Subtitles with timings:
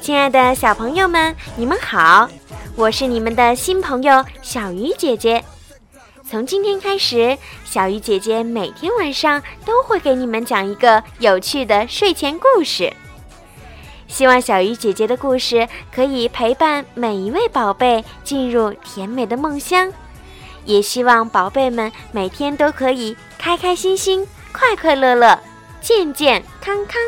[0.00, 2.28] 亲爱的小朋友们，你们好！
[2.74, 5.44] 我是你们的新朋友小鱼姐姐。
[6.26, 12.92] 从今天开始，小鱼姐姐每天晚上都会给你们讲一个有趣的睡前故事。
[14.06, 19.92] 希望小鱼姐姐的故事可以陪伴每一位宝贝进入甜美的梦乡，
[20.68, 25.40] 也希望宝贝们每天都可以开开心心、快快乐乐、
[25.80, 27.00] 健健康康。